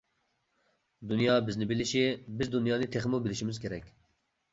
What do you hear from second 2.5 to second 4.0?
دۇنيانى تېخىمۇ بىلىشىمىز كېرەك.